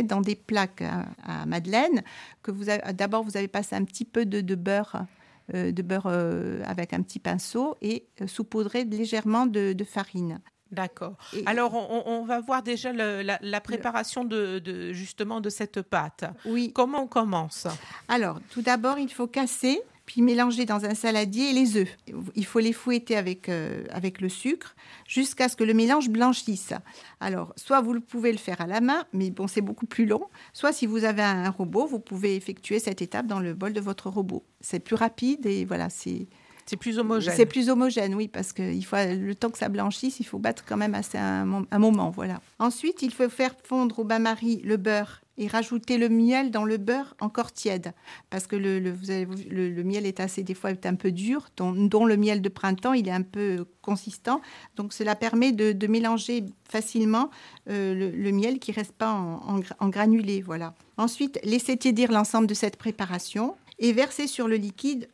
dans 0.09 0.19
des 0.19 0.35
plaques 0.35 0.83
à, 1.23 1.45
madeleine 1.45 2.03
que 2.41 2.51
vous 2.51 2.65
d'abord 2.93 3.23
vous 3.23 3.37
avez 3.37 3.47
passé 3.47 3.77
un 3.77 3.85
petit 3.85 4.05
peu 4.05 4.25
de, 4.25 4.55
beurre 4.55 5.05
euh, 5.53 6.61
avec 6.65 6.91
un 6.91 7.01
petit 7.01 7.19
pinceau 7.19 7.77
et 7.81 8.05
saupoudré 8.27 8.83
légèrement 8.83 9.45
de 9.45 9.83
farine. 9.85 10.41
D'accord. 10.73 11.15
Alors, 11.45 11.73
on, 11.75 12.25
va 12.25 12.39
voir 12.39 12.63
déjà 12.63 12.91
la, 12.91 13.61
préparation 13.61 14.25
de, 14.25 14.91
justement 14.91 15.39
de 15.39 15.49
cette 15.49 15.81
pâte. 15.83 16.25
Oui. 16.45 16.71
Comment 16.73 17.03
on 17.03 17.07
commence? 17.07 17.67
Alors, 18.07 18.39
tout 18.49 18.63
d'abord, 18.63 18.97
il 18.97 19.11
faut 19.11 19.27
casser, 19.27 19.79
puis 20.07 20.23
mélanger 20.23 20.65
dans 20.65 20.83
un 20.83 20.95
saladier 20.95 21.53
les 21.53 21.77
œufs. 21.77 21.95
Il 22.35 22.45
faut 22.45 22.59
les 22.59 22.73
fouetter 22.73 23.15
avec, 23.15 23.49
euh, 23.49 23.83
avec 23.91 24.19
le 24.19 24.29
sucre 24.29 24.75
jusqu'à 25.07 25.47
ce 25.47 25.55
que 25.55 25.63
le 25.63 25.75
mélange 25.75 26.09
blanchisse. 26.09 26.73
Alors, 27.19 27.53
soit 27.55 27.81
vous 27.81 28.01
pouvez 28.01 28.31
le 28.31 28.39
faire 28.39 28.59
à 28.59 28.65
la 28.65 28.81
main, 28.81 29.05
mais 29.13 29.29
bon, 29.29 29.47
c'est 29.47 29.61
beaucoup 29.61 29.85
plus 29.85 30.07
long. 30.07 30.27
Soit 30.53 30.73
si 30.73 30.87
vous 30.87 31.03
avez 31.03 31.21
un 31.21 31.51
robot, 31.51 31.85
vous 31.85 31.99
pouvez 31.99 32.35
effectuer 32.35 32.79
cette 32.79 33.03
étape 33.03 33.27
dans 33.27 33.39
le 33.39 33.53
bol 33.53 33.73
de 33.73 33.81
votre 33.81 34.09
robot. 34.09 34.43
C'est 34.59 34.79
plus 34.79 34.95
rapide 34.95 35.45
et 35.45 35.65
voilà, 35.65 35.91
c'est 35.91 36.27
c'est 36.65 36.77
plus 36.77 36.97
homogène. 36.99 37.33
C'est 37.35 37.45
plus 37.45 37.69
homogène, 37.69 38.15
oui, 38.15 38.27
parce 38.27 38.53
que 38.53 38.73
il 38.73 38.83
faut 38.83 38.95
le 38.95 39.33
temps 39.35 39.49
que 39.49 39.57
ça 39.57 39.69
blanchisse, 39.69 40.19
il 40.19 40.25
faut 40.25 40.39
battre 40.39 40.63
quand 40.65 40.77
même 40.77 40.95
assez 40.95 41.17
un, 41.17 41.45
moment, 41.45 42.09
voilà. 42.09 42.41
Ensuite, 42.59 43.01
il 43.01 43.11
faut 43.11 43.29
faire 43.29 43.55
fondre 43.63 43.99
au 43.99 44.03
bain-marie 44.03 44.61
le 44.63 44.77
beurre 44.77 45.21
et 45.37 45.47
rajouter 45.47 45.97
le 45.97 46.09
miel 46.09 46.51
dans 46.51 46.63
le 46.63 46.77
beurre 46.77 47.15
encore 47.19 47.51
tiède, 47.51 47.93
parce 48.29 48.45
que 48.45 48.55
le, 48.55 48.79
le, 48.79 49.83
miel 49.83 50.05
est 50.05 50.19
assez 50.19 50.43
des 50.43 50.53
fois 50.53 50.69
est 50.69 50.85
un 50.85 50.93
peu 50.93 51.11
dur, 51.11 51.49
dont, 51.57 52.05
le 52.05 52.17
miel 52.17 52.41
de 52.41 52.49
printemps 52.49 52.93
il 52.93 53.07
est 53.07 53.11
un 53.11 53.23
peu 53.23 53.65
consistant, 53.81 54.41
donc 54.75 54.93
cela 54.93 55.15
permet 55.15 55.51
de, 55.51 55.87
mélanger 55.87 56.45
facilement 56.69 57.31
euh, 57.69 58.11
le, 58.13 58.31
miel 58.31 58.59
qui 58.59 58.71
reste 58.71 58.93
pas 58.93 59.11
en, 59.11 59.61
en 59.79 59.89
granulé, 59.89 60.41
voilà. 60.41 60.75
Ensuite, 60.97 61.39
laissez 61.43 61.77
tiédir 61.77 62.11
l'ensemble 62.11 62.45
de 62.45 62.53
cette 62.53 62.77
préparation 62.77 63.55
et 63.79 63.91
verser 63.91 64.27
sur 64.27 64.47
le 64.47 64.55
liquide 64.55 65.07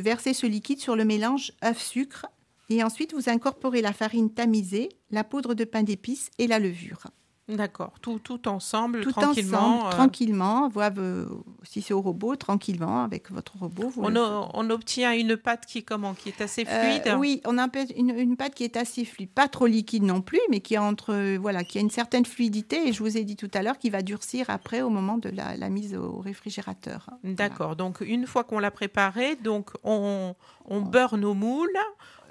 versez 0.00 0.34
ce 0.34 0.46
liquide 0.46 0.80
sur 0.80 0.96
le 0.96 1.04
mélange 1.04 1.52
œuf-sucre 1.64 2.26
et 2.68 2.84
ensuite 2.84 3.12
vous 3.14 3.28
incorporez 3.28 3.82
la 3.82 3.92
farine 3.92 4.32
tamisée, 4.32 4.88
la 5.10 5.24
poudre 5.24 5.54
de 5.54 5.64
pain 5.64 5.82
d'épices 5.82 6.30
et 6.38 6.46
la 6.46 6.58
levure. 6.58 7.04
D'accord, 7.56 7.92
tout, 8.00 8.18
tout 8.18 8.48
ensemble, 8.48 9.00
tout 9.00 9.12
tranquillement. 9.12 9.58
Ensemble, 9.58 9.86
euh. 9.86 9.90
Tranquillement, 9.90 10.70
si 11.62 11.82
c'est 11.82 11.94
au 11.94 12.00
robot, 12.00 12.36
tranquillement, 12.36 13.02
avec 13.02 13.30
votre 13.30 13.56
robot. 13.58 13.92
on, 13.96 14.14
on, 14.16 14.70
obtient 14.70 15.12
une 15.12 15.36
pâte 15.36 15.66
qui 15.66 15.78
est 15.78 15.82
comment 15.82 16.14
Qui 16.14 16.30
est 16.30 16.40
assez 16.40 16.66
euh, 16.68 17.00
fluide? 17.00 17.16
Oui, 17.18 17.40
on 17.44 17.58
a 17.58 17.68
une, 17.96 18.10
une, 18.10 18.36
pâte 18.36 18.54
qui 18.54 18.64
est 18.64 18.76
assez 18.76 19.04
fluide. 19.04 19.30
Pas 19.30 19.48
trop 19.48 19.66
liquide 19.66 20.04
non 20.04 20.20
plus, 20.20 20.40
mais 20.50 20.60
qui, 20.60 20.78
entre, 20.78 21.36
voilà, 21.36 21.64
qui 21.64 21.78
a 21.78 21.80
une 21.80 21.90
certaine 21.90 22.24
fluidité. 22.24 22.88
Et 22.88 22.92
je 22.92 23.02
vous 23.02 23.16
ai 23.16 23.24
dit 23.24 23.36
tout 23.36 23.50
à 23.54 23.62
l'heure 23.62 23.78
qu'il 23.78 23.92
va 23.92 24.02
durcir 24.02 24.50
après 24.50 24.82
au 24.82 24.90
moment 24.90 25.18
de 25.18 25.30
la, 25.30 25.68
mise 25.68 25.94
au 25.94 26.18
réfrigérateur. 26.18 27.10
D'accord, 27.24 27.76
donc 27.76 28.00
une 28.00 28.26
fois 28.26 28.44
qu'on 28.44 28.58
l'a 28.58 28.70
préparé, 28.70 29.36
donc 29.36 29.70
on, 29.84 30.34
on 30.66 30.80
beurre 30.80 31.16
nos 31.16 31.34
moules. 31.34 31.68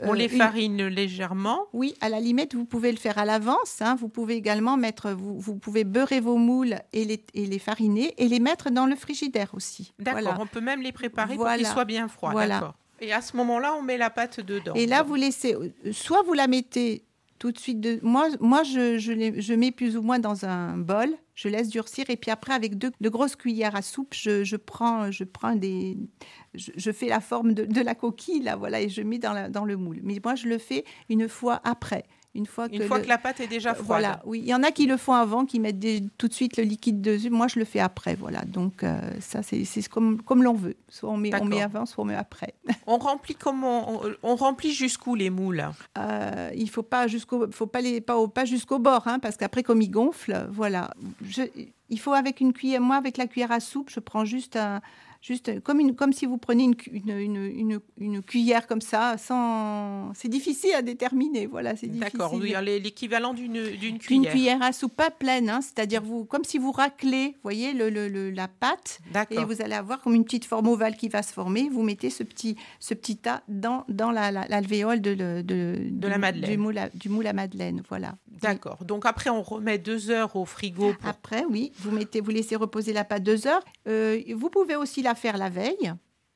On 0.01 0.13
les 0.13 0.33
euh, 0.33 0.37
farine 0.37 0.87
légèrement. 0.87 1.65
Oui, 1.73 1.95
à 2.01 2.09
la 2.09 2.19
limite, 2.19 2.55
vous 2.55 2.65
pouvez 2.65 2.91
le 2.91 2.97
faire 2.97 3.17
à 3.17 3.25
l'avance. 3.25 3.81
Hein. 3.81 3.95
Vous 3.95 4.09
pouvez 4.09 4.35
également 4.35 4.77
mettre, 4.77 5.11
vous, 5.11 5.39
vous, 5.39 5.55
pouvez 5.55 5.83
beurrer 5.83 6.19
vos 6.19 6.37
moules 6.37 6.75
et 6.93 7.05
les, 7.05 7.23
et 7.33 7.45
les 7.45 7.59
fariner 7.59 8.13
et 8.17 8.27
les 8.27 8.39
mettre 8.39 8.69
dans 8.69 8.85
le 8.85 8.95
frigidaire 8.95 9.49
aussi. 9.53 9.93
D'accord. 9.99 10.37
On 10.39 10.47
peut 10.47 10.61
même 10.61 10.81
les 10.81 10.91
préparer 10.91 11.35
pour 11.35 11.47
qu'ils 11.47 11.67
soient 11.67 11.85
bien 11.85 12.07
froids. 12.07 12.31
Voilà. 12.31 12.73
Et 13.01 13.13
à 13.13 13.21
ce 13.21 13.35
moment-là, 13.37 13.75
on 13.75 13.81
met 13.81 13.97
la 13.97 14.09
pâte 14.09 14.39
dedans. 14.41 14.73
Et 14.75 14.85
là, 14.85 15.03
vous 15.03 15.15
laissez, 15.15 15.55
euh, 15.55 15.71
soit 15.91 16.21
vous 16.23 16.33
la 16.33 16.47
mettez 16.47 17.03
tout 17.37 17.51
de 17.51 17.57
suite. 17.57 17.79
De... 17.79 17.99
Moi, 18.03 18.27
moi 18.39 18.63
je, 18.63 18.97
je, 18.97 19.39
je, 19.39 19.53
mets 19.53 19.71
plus 19.71 19.97
ou 19.97 20.01
moins 20.01 20.19
dans 20.19 20.45
un 20.45 20.77
bol, 20.77 21.09
je 21.39 21.47
laisse 21.47 21.69
durcir 21.69 22.09
et 22.09 22.17
puis 22.17 22.31
après, 22.31 22.53
avec 22.53 22.77
deux 22.77 22.91
de 22.99 23.07
grosses 23.07 23.37
cuillères 23.37 23.73
à 23.73 23.81
soupe, 23.81 24.13
je, 24.13 24.43
je 24.43 24.57
prends, 24.57 25.09
je 25.09 25.23
prends 25.23 25.55
des, 25.55 25.97
je, 26.53 26.91
fais 26.91 27.07
la 27.07 27.21
forme 27.21 27.53
de, 27.53 27.81
la 27.81 27.95
coquille, 27.95 28.41
là, 28.41 28.57
voilà, 28.57 28.81
et 28.81 28.89
je 28.89 29.01
mets 29.01 29.19
dans 29.19 29.63
le 29.63 29.77
moule. 29.77 30.01
Mais 30.03 30.19
moi, 30.21 30.35
je 30.35 30.49
le 30.49 30.57
fais 30.57 30.83
une 31.07 31.29
fois 31.29 31.61
après. 31.63 32.03
Une 32.35 32.45
fois 32.45 32.69
que, 32.69 32.75
Une 32.75 32.83
fois 32.83 32.97
le- 32.97 33.03
que 33.03 33.09
la 33.09 33.17
pâte 33.17 33.39
est 33.39 33.47
déjà 33.47 33.73
froide. 33.73 33.87
Voilà, 33.87 34.21
oui. 34.23 34.39
Il 34.39 34.47
y 34.47 34.53
en 34.53 34.61
a 34.61 34.71
qui 34.71 34.85
le 34.85 34.97
font 34.97 35.13
avant, 35.13 35.45
qui 35.45 35.59
mettent 35.59 35.79
des- 35.79 36.03
tout 36.19 36.27
de 36.27 36.33
suite 36.33 36.57
le 36.57 36.63
liquide 36.63 37.01
dessus. 37.01 37.31
Moi, 37.31 37.47
je 37.47 37.57
le 37.57 37.65
fais 37.65 37.79
après, 37.79 38.13
voilà. 38.15 38.41
Donc, 38.45 38.83
euh, 38.83 38.99
ça, 39.19 39.41
c'est 39.41 39.65
comme, 39.89 40.21
comme 40.21 40.43
l'on 40.43 40.53
veut. 40.53 40.75
Soit 40.89 41.09
on 41.09 41.17
met, 41.17 41.33
on 41.41 41.45
met 41.45 41.57
D'accord. 41.57 41.75
avant, 41.77 41.85
soit 41.87 42.03
on 42.03 42.07
met 42.07 42.15
après. 42.15 42.53
On 42.87 42.97
remplit 42.97 43.35
comment 43.35 44.03
on, 44.03 44.11
on 44.23 44.35
remplit 44.35 44.71
jusqu'où 44.73 45.15
les 45.15 45.29
moules? 45.31 45.63
Euh, 45.97 46.51
il 46.55 46.69
faut 46.69 46.83
pas 46.83 47.07
jusqu'au, 47.07 47.49
faut 47.51 47.67
pas 47.67 47.81
les, 47.81 47.99
pas, 48.01 48.27
pas 48.27 48.45
jusqu'au 48.45 48.77
bord, 48.79 49.07
hein, 49.07 49.19
parce 49.19 49.35
qu'après, 49.37 49.63
comme 49.63 49.81
ils 49.81 49.89
gonflent, 49.91 50.47
voilà. 50.51 50.91
Je, 51.23 51.41
il 51.89 51.99
faut 51.99 52.13
avec 52.13 52.41
une 52.41 52.53
cuillère. 52.53 52.81
Moi, 52.81 52.95
avec 52.95 53.17
la 53.17 53.25
cuillère 53.27 53.51
à 53.51 53.59
soupe, 53.59 53.89
je 53.89 53.99
prends 53.99 54.25
juste 54.25 54.55
un, 54.55 54.81
juste 55.21 55.59
comme 55.61 55.79
une, 55.79 55.95
comme 55.95 56.13
si 56.13 56.25
vous 56.25 56.37
preniez 56.37 56.65
une, 56.65 56.75
une, 57.09 57.35
une, 57.45 57.79
une- 57.97 58.21
cuillère 58.21 58.67
comme 58.67 58.81
ça, 58.81 59.17
sans. 59.17 60.13
C'est 60.13 60.27
difficile 60.29 60.73
à 60.75 60.81
déterminer, 60.81 61.45
voilà. 61.47 61.75
C'est 61.75 61.87
difficile. 61.87 62.17
D'accord, 62.17 62.33
oui, 62.33 62.53
l'équivalent 62.81 63.33
d'une 63.33 63.63
d'une 63.77 63.95
Une 63.95 63.99
cuillère. 63.99 64.31
cuillère 64.31 64.61
à 64.61 64.71
soupe 64.71 64.95
pas 64.95 65.09
pleine, 65.11 65.49
hein, 65.49 65.61
c'est-à-dire 65.61 66.01
vous, 66.01 66.25
comme 66.25 66.43
si 66.43 66.57
vous 66.57 66.71
raclez, 66.71 67.35
voyez, 67.43 67.73
le, 67.73 67.89
le- 67.89 68.07
le- 68.07 68.29
la 68.31 68.47
pâte, 68.47 68.99
et 69.09 69.13
D'accord. 69.13 69.45
vous 69.47 69.61
allez 69.61 69.75
avoir 69.75 70.01
comme 70.01 70.15
une 70.15 70.23
petite 70.25 70.45
forme 70.45 70.67
ovale 70.67 70.95
qui 70.95 71.09
va 71.09 71.21
se 71.23 71.33
former. 71.33 71.69
Vous 71.69 71.83
mettez 71.83 72.09
ce 72.09 72.23
petit, 72.23 72.55
ce 72.79 72.93
petit 72.93 73.17
tas 73.17 73.41
dans, 73.47 73.85
dans 73.89 74.11
la- 74.11 74.31
la- 74.31 74.47
l'alvéole 74.47 75.01
de, 75.01 75.11
le- 75.11 75.43
de, 75.43 76.07
la 76.07 76.17
madeleine. 76.17 76.51
Du 76.51 76.57
moule, 76.57 76.77
à, 76.77 76.89
du 76.89 77.09
moule 77.09 77.27
à 77.27 77.33
madeleine, 77.33 77.81
voilà. 77.89 78.15
D'accord. 78.41 78.85
Donc 78.85 79.05
après, 79.05 79.29
on 79.29 79.41
remet 79.41 79.77
deux 79.77 80.11
heures 80.11 80.35
au 80.35 80.45
frigo 80.45 80.93
pour 80.93 81.09
Après, 81.09 81.43
oui, 81.49 81.71
vous 81.79 81.91
mettez, 81.91 82.21
vous 82.21 82.31
laissez 82.31 82.55
reposer 82.55 82.93
la 82.93 83.03
pâte 83.03 83.23
deux 83.23 83.47
heures. 83.47 83.63
Euh, 83.87 84.21
vous 84.35 84.49
pouvez 84.49 84.75
aussi 84.77 85.01
la 85.01 85.08
faire 85.15 85.37
la 85.37 85.49
veille. 85.49 85.93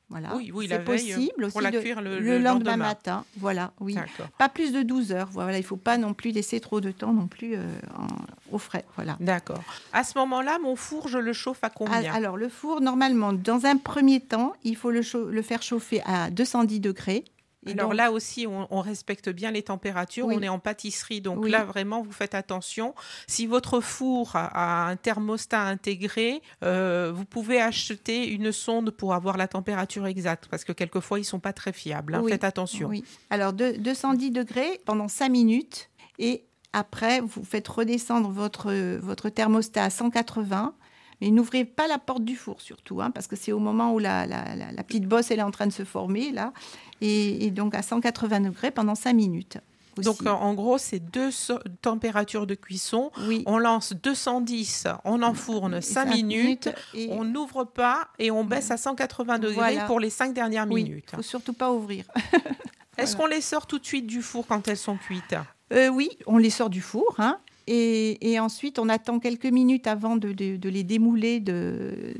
Voilà. 0.09 0.35
Oui, 0.35 0.51
oui, 0.53 0.67
c'est 0.69 0.83
possible 0.83 1.47
pour 1.47 1.55
aussi 1.55 1.63
la 1.63 1.71
de- 1.71 1.79
cuire 1.79 1.99
le- 2.01 2.19
le, 2.19 2.25
le 2.25 2.37
lendemain, 2.37 2.71
lendemain. 2.71 2.77
matin. 2.77 3.25
Voilà, 3.37 3.71
oui. 3.79 3.95
Pas 4.37 4.47
plus 4.49 4.71
de 4.71 4.83
12 4.83 5.11
heures. 5.11 5.29
Voilà, 5.31 5.53
il 5.57 5.61
ne 5.61 5.65
faut 5.65 5.77
pas 5.77 5.97
non 5.97 6.13
plus 6.13 6.29
laisser 6.31 6.59
trop 6.59 6.81
de 6.81 6.91
temps 6.91 7.13
non 7.13 7.25
plus 7.25 7.55
euh, 7.55 7.63
en- 7.97 8.53
au 8.55 8.59
frais. 8.59 8.85
Voilà. 8.95 9.17
D'accord. 9.19 9.63
À 9.91 10.03
ce 10.03 10.15
moment-là, 10.19 10.59
mon 10.61 10.75
four, 10.75 11.07
je 11.07 11.17
le 11.17 11.33
chauffe 11.33 11.63
à 11.63 11.71
combien? 11.71 12.13
Alors, 12.13 12.37
le 12.37 12.49
four, 12.49 12.79
normalement, 12.81 13.33
dans 13.33 13.65
un 13.65 13.77
premier 13.77 14.19
temps, 14.19 14.53
il 14.63 14.75
faut 14.75 14.91
le 14.91 15.01
faire 15.41 15.63
chauffer 15.63 16.03
à 16.05 16.29
210 16.29 16.79
degrés. 16.79 17.23
Et 17.67 17.72
Alors 17.74 17.89
donc- 17.89 17.98
là 17.98 18.12
aussi, 18.12 18.46
on, 18.48 18.67
on 18.70 18.82
respecte 18.82 19.29
bien 19.29 19.51
les 19.51 19.63
températures. 19.63 20.25
Oui. 20.27 20.36
On 20.38 20.41
est 20.41 20.50
en 20.50 20.60
pâtisserie, 20.60 21.22
donc 21.22 21.39
Oui. 21.43 21.50
là 21.51 21.63
vraiment, 21.63 22.01
vous 22.01 22.12
faites 22.12 22.36
attention. 22.36 22.93
Si 23.27 23.46
votre 23.48 23.79
four 23.79 24.36
a, 24.36 24.86
a 24.86 24.89
un 24.89 24.96
thermostat 24.96 25.62
intégré, 25.62 26.41
euh, 26.63 27.12
vous 27.15 27.25
pouvez 27.25 27.62
acheter 27.62 28.27
une 28.27 28.51
sonde 28.51 28.91
pour 28.91 29.13
avoir 29.13 29.38
la 29.38 29.48
température 29.48 30.05
exacte, 30.08 30.48
parce 30.50 30.63
que 30.63 30.72
quelquefois 30.74 31.20
ils 31.20 31.24
sont 31.25 31.39
pas 31.39 31.53
très 31.53 31.74
fiables. 31.74 32.15
hein. 32.15 32.22
Oui. 32.24 32.32
Faites 32.32 32.43
attention. 32.43 32.89
Oui. 32.89 33.03
Alors, 33.29 33.53
de- 33.53 33.72
210 33.77 34.32
degrés 34.32 34.82
pendant 34.86 35.08
5 35.08 35.29
minutes. 35.29 35.89
Et 36.20 36.46
après, 36.74 37.22
vous 37.22 37.43
faites 37.43 37.67
redescendre 37.67 38.29
votre, 38.29 38.74
votre 39.00 39.29
thermostat 39.29 39.84
à 39.86 39.89
180. 39.89 40.74
Mais 41.22 41.29
n'ouvrez 41.32 41.65
pas 41.65 41.88
la 41.88 41.98
porte 42.00 42.24
du 42.24 42.36
four 42.36 42.62
surtout, 42.62 43.01
hein, 43.01 43.12
parce 43.12 43.27
que 43.27 43.36
c'est 43.36 43.51
au 43.51 43.60
moment 43.60 43.93
où 43.93 44.00
la, 44.00 44.25
la- 44.25 44.55
la- 44.55 44.72
la 44.72 44.84
petite 44.84 45.05
bosse 45.08 45.32
elle 45.32 45.39
est 45.39 45.43
en 45.43 45.51
train 45.51 45.67
de 45.67 45.74
se 45.74 45.84
former, 45.86 46.32
là. 46.32 46.53
Et, 47.01 47.46
et 47.46 47.51
donc 47.51 47.75
à 47.75 47.82
180 47.82 48.39
degrés 48.41 48.72
pendant 48.72 48.96
5 48.96 49.13
minutes. 49.13 49.58
aussi. 49.98 50.05
Donc 50.05 50.25
en- 50.25 50.53
gros, 50.53 50.77
c'est 50.77 51.00
deux 51.00 51.29
so- 51.32 51.60
températures 51.82 52.48
de 52.48 52.55
cuisson. 52.55 53.12
oui. 53.27 53.43
On 53.46 53.58
lance 53.58 53.93
210, 53.93 54.88
on 55.05 55.22
enfourne 55.22 55.82
5 55.82 56.08
Cinq 56.08 56.15
minutes. 56.15 56.70
et 56.93 57.10
On 57.12 57.24
n'ouvre 57.24 57.63
pas 57.63 58.08
et 58.20 58.32
on 58.32 58.43
baisse 58.43 58.72
à 58.72 58.77
180 58.77 59.38
degrés 59.39 59.53
Voilà. 59.55 59.86
pour 59.86 60.00
les 60.00 60.10
5 60.10 60.34
dernières 60.34 60.67
oui, 60.70 60.84
minutes. 60.84 61.12
faut 61.15 61.22
surtout 61.22 61.53
pas 61.53 61.72
ouvrir. 61.72 62.05
Est-ce 62.98 63.15
qu'on 63.15 63.25
les 63.25 63.41
sort 63.41 63.65
tout 63.65 63.79
de 63.79 63.86
suite 63.86 64.05
du 64.08 64.22
four 64.22 64.46
quand 64.48 64.67
elles 64.67 64.77
sont 64.77 64.98
cuites? 64.98 65.36
Euh, 65.72 65.88
oui, 65.89 66.10
on 66.27 66.38
les 66.38 66.51
sort 66.51 66.70
du 66.70 66.82
four. 66.82 67.15
hein, 67.17 67.39
et, 67.67 68.32
et 68.32 68.39
ensuite, 68.39 68.77
on 68.79 68.89
attend 68.89 69.20
quelques 69.20 69.46
minutes 69.46 69.88
avant 69.88 70.15
de, 70.17 70.32
de- 70.34 70.58
de 70.58 70.70
les 70.70 70.84
démouler 70.84 71.39
de, 71.39 72.13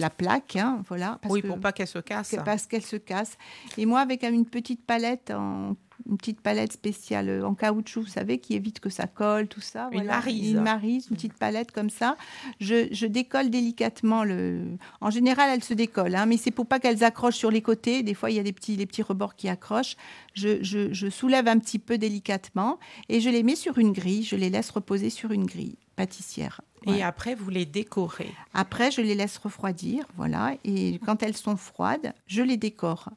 la 0.00 0.10
plaque. 0.10 0.56
hein, 0.56 0.82
voilà, 0.88 1.18
parce 1.22 1.32
Oui, 1.34 1.42
que- 1.42 1.46
pour 1.48 1.60
pas 1.60 1.72
qu'elles 1.72 1.86
se 1.86 1.98
cassent. 1.98 2.36
parce 2.44 2.66
qu'elle 2.66 2.84
se 2.84 2.96
casse. 2.96 3.36
Et 3.76 3.86
moi, 3.86 4.00
avec 4.00 4.24
une 4.24 4.46
petite 4.46 4.84
palette, 4.84 5.30
en, 5.30 5.76
une 6.08 6.16
petite 6.16 6.40
palette 6.40 6.72
spéciale 6.72 7.44
en 7.44 7.54
caoutchouc, 7.54 8.00
vous 8.02 8.06
savez, 8.08 8.38
qui 8.38 8.54
évite 8.54 8.80
que 8.80 8.90
ça 8.90 9.06
colle, 9.06 9.46
tout 9.48 9.60
ça. 9.60 9.88
Une 9.92 10.04
maryse. 10.04 10.50
Une 10.52 10.60
maryse, 10.62 11.06
une 11.10 11.16
petite 11.16 11.34
palette 11.34 11.70
comme 11.72 11.90
ça. 11.90 12.16
Je, 12.60 12.88
je 12.92 13.06
décolle 13.06 13.50
délicatement 13.50 14.24
le. 14.24 14.64
En 15.00 15.10
général, 15.10 15.50
elle 15.52 15.62
se 15.64 15.74
décolle, 15.74 16.14
hein, 16.14 16.26
mais 16.26 16.36
c'est 16.36 16.50
pour 16.50 16.66
pas 16.66 16.78
qu'elles 16.80 17.04
accrochent 17.04 17.36
sur 17.36 17.50
les 17.50 17.62
côtés. 17.62 18.02
Des 18.02 18.14
fois, 18.14 18.30
il 18.30 18.36
y 18.36 18.40
a 18.40 18.42
des 18.42 18.52
petits, 18.52 18.76
les 18.76 18.86
petits 18.86 19.02
rebords 19.02 19.36
qui 19.36 19.48
accrochent. 19.48 19.96
Je, 20.34 20.62
je- 20.62 20.92
je 20.92 21.08
soulève 21.10 21.48
un 21.48 21.58
petit 21.58 21.78
peu 21.78 21.98
délicatement 21.98 22.78
et 23.08 23.20
je 23.20 23.28
les 23.30 23.42
mets 23.42 23.56
sur 23.56 23.78
une 23.78 23.92
grille. 23.92 24.22
Je 24.22 24.36
les 24.36 24.50
laisse 24.50 24.70
reposer 24.70 25.10
sur 25.10 25.32
une 25.32 25.44
grille 25.46 25.76
pâtissière. 25.96 26.60
Et 26.86 27.02
après, 27.02 27.34
vous 27.34 27.50
les 27.50 27.66
décorez. 27.66 28.30
Après, 28.54 28.90
je 28.92 29.00
les 29.00 29.14
laisse 29.16 29.36
refroidir, 29.36 30.06
voilà. 30.16 30.54
Et 30.64 31.00
quand 31.04 31.22
elles 31.24 31.36
sont 31.36 31.56
froides, 31.56 32.14
je 32.28 32.40
les 32.40 32.56
décore. 32.56 33.10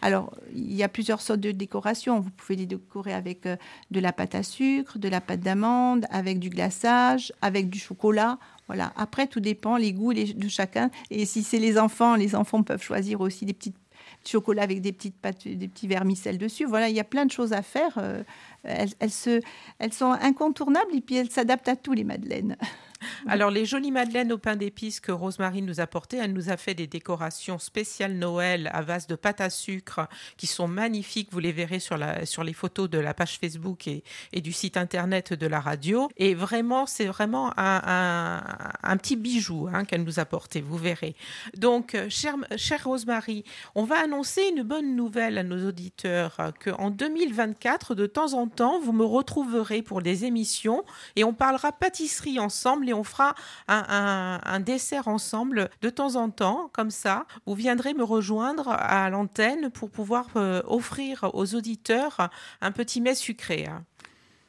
Alors, 0.00 0.32
il 0.54 0.74
y 0.74 0.82
a 0.82 0.88
plusieurs 0.88 1.20
sortes 1.20 1.40
de 1.40 1.52
décorations. 1.52 2.20
Vous 2.20 2.30
pouvez 2.30 2.56
les 2.56 2.66
décorer 2.66 3.12
avec 3.12 3.46
euh, 3.46 3.56
de 3.90 4.00
la 4.00 4.12
pâte 4.12 4.34
à 4.34 4.42
sucre, 4.42 4.98
de 4.98 5.08
la 5.08 5.20
pâte 5.20 5.40
d'amande, 5.40 6.06
avec 6.10 6.38
du 6.38 6.50
glaçage, 6.50 7.32
avec 7.42 7.70
du 7.70 7.78
chocolat. 7.78 8.38
Voilà. 8.66 8.92
Après, 8.96 9.26
tout 9.26 9.40
dépend 9.40 9.76
les 9.76 9.92
goûts 9.92 10.14
de 10.14 10.48
chacun. 10.48 10.90
Et 11.10 11.26
si 11.26 11.42
c'est 11.42 11.58
les 11.58 11.78
enfants, 11.78 12.16
les 12.16 12.34
enfants 12.34 12.62
peuvent 12.62 12.82
choisir 12.82 13.20
aussi 13.20 13.44
des 13.44 13.52
petites 13.52 13.76
chocolats 14.24 14.62
avec 14.62 14.80
des 14.80 14.92
petites 14.92 15.16
pâtes, 15.16 15.46
des 15.46 15.68
petits 15.68 15.88
vermicelles 15.88 16.38
dessus. 16.38 16.64
Voilà, 16.64 16.88
il 16.88 16.96
y 16.96 17.00
a 17.00 17.04
plein 17.04 17.26
de 17.26 17.30
choses 17.30 17.52
à 17.52 17.62
faire. 17.62 17.98
Euh, 17.98 18.22
elles, 18.62 18.90
elles 19.00 19.10
se, 19.10 19.40
elles 19.78 19.92
sont 19.92 20.12
incontournables 20.12 20.94
et 20.94 21.00
puis 21.00 21.16
elles 21.16 21.30
s'adaptent 21.30 21.68
à 21.68 21.76
tous 21.76 21.92
les 21.92 22.04
madeleines. 22.04 22.56
Alors, 23.28 23.50
les 23.50 23.64
jolies 23.64 23.90
madeleines 23.90 24.32
au 24.32 24.38
pain 24.38 24.56
d'épices 24.56 25.00
que 25.00 25.12
Rosemary 25.12 25.62
nous 25.62 25.80
a 25.80 25.86
portées, 25.86 26.18
elle 26.18 26.32
nous 26.32 26.50
a 26.50 26.56
fait 26.56 26.74
des 26.74 26.86
décorations 26.86 27.58
spéciales 27.58 28.14
Noël 28.14 28.70
à 28.72 28.82
vase 28.82 29.06
de 29.06 29.14
pâte 29.14 29.40
à 29.40 29.50
sucre 29.50 30.08
qui 30.36 30.46
sont 30.46 30.68
magnifiques. 30.68 31.28
Vous 31.32 31.38
les 31.38 31.52
verrez 31.52 31.78
sur, 31.80 31.96
la, 31.96 32.26
sur 32.26 32.44
les 32.44 32.52
photos 32.52 32.88
de 32.90 32.98
la 32.98 33.14
page 33.14 33.38
Facebook 33.38 33.86
et, 33.86 34.02
et 34.32 34.40
du 34.40 34.52
site 34.52 34.76
internet 34.76 35.32
de 35.32 35.46
la 35.46 35.60
radio. 35.60 36.08
Et 36.16 36.34
vraiment, 36.34 36.86
c'est 36.86 37.06
vraiment 37.06 37.52
un, 37.56 38.42
un- 38.82 38.96
petit 38.96 39.16
bijou 39.16 39.68
hein, 39.72 39.84
qu'elle 39.84 40.04
nous 40.04 40.20
a 40.20 40.24
porté, 40.24 40.60
vous 40.60 40.76
verrez. 40.76 41.16
Donc, 41.56 41.94
euh, 41.94 42.08
chère, 42.08 42.36
chère 42.56 42.84
Rosemary, 42.84 43.44
on 43.74 43.84
va 43.84 44.00
annoncer 44.02 44.42
une 44.54 44.62
bonne 44.62 44.94
nouvelle 44.94 45.38
à 45.38 45.42
nos 45.42 45.68
auditeurs 45.68 46.36
euh, 46.40 46.50
qu'en 46.52 46.90
2024, 46.90 47.94
de 47.94 48.06
temps 48.06 48.34
en 48.34 48.46
temps, 48.46 48.80
vous 48.80 48.92
me 48.92 49.04
retrouverez 49.04 49.82
pour 49.82 50.02
des 50.02 50.24
émissions 50.24 50.84
et 51.16 51.24
on 51.24 51.32
parlera 51.34 51.72
pâtisserie 51.72 52.38
ensemble 52.38 52.84
on 52.92 53.04
fera 53.04 53.34
un, 53.68 54.60
dessert 54.60 55.08
ensemble 55.08 55.70
de 55.80 55.90
temps 55.90 56.16
en 56.16 56.30
temps, 56.30 56.70
comme 56.72 56.90
ça. 56.90 57.26
Vous 57.46 57.54
viendrez 57.54 57.94
me 57.94 58.04
rejoindre 58.04 58.68
à 58.68 59.08
l'antenne 59.10 59.70
pour 59.70 59.90
pouvoir 59.90 60.26
euh, 60.36 60.62
offrir 60.66 61.30
aux 61.32 61.54
auditeurs 61.54 62.30
un 62.60 62.72
petit 62.72 63.00
mets 63.00 63.14
sucré. 63.14 63.66
hein. 63.66 63.84